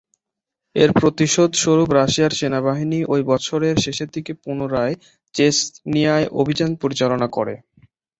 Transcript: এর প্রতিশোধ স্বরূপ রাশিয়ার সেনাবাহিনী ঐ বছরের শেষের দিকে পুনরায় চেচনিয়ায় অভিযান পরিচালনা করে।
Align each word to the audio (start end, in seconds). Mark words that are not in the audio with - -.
এর 0.75 0.89
প্রতিশোধ 0.95 1.51
স্বরূপ 1.55 1.89
রাশিয়ার 1.93 2.33
সেনাবাহিনী 2.39 2.99
ঐ 3.05 3.25
বছরের 3.25 3.75
শেষের 3.77 4.09
দিকে 4.11 4.31
পুনরায় 4.43 4.95
চেচনিয়ায় 5.35 6.27
অভিযান 6.41 6.71
পরিচালনা 6.81 7.27
করে। 7.27 7.55